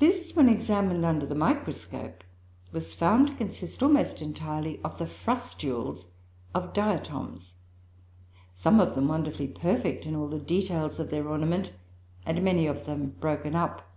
This, 0.00 0.34
when 0.34 0.48
examined 0.48 1.04
under 1.04 1.24
the 1.24 1.36
microscope, 1.36 2.24
was 2.72 2.94
found 2.94 3.28
to 3.28 3.34
consist 3.36 3.80
almost 3.80 4.20
entirely 4.20 4.80
of 4.82 4.98
the 4.98 5.04
frustules 5.06 6.08
of 6.52 6.72
Diatoms, 6.72 7.54
some 8.56 8.80
of 8.80 8.96
them 8.96 9.06
wonderfully 9.06 9.46
perfect 9.46 10.04
in 10.04 10.16
all 10.16 10.26
the 10.26 10.40
details 10.40 10.98
of 10.98 11.10
their 11.10 11.28
ornament, 11.28 11.70
and 12.24 12.42
many 12.42 12.66
of 12.66 12.86
them 12.86 13.14
broken 13.20 13.54
up. 13.54 13.88